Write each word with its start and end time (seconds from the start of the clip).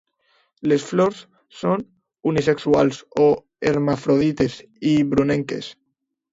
Les 0.69 0.85
flors 0.91 1.19
són 1.57 1.83
unisexuals 2.33 3.03
o 3.27 3.29
hermafrodites 3.73 4.59
i 4.97 4.99
brunenques. 5.15 5.73